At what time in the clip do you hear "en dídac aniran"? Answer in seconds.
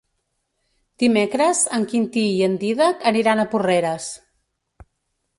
2.45-3.43